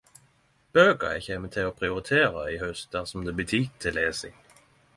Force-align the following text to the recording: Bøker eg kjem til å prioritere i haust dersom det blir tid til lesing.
Bøker 0.77 1.11
eg 1.17 1.25
kjem 1.25 1.45
til 1.55 1.67
å 1.71 1.75
prioritere 1.81 2.47
i 2.55 2.57
haust 2.63 2.97
dersom 2.99 3.27
det 3.29 3.37
blir 3.41 3.51
tid 3.55 3.79
til 3.85 3.97
lesing. 3.99 4.35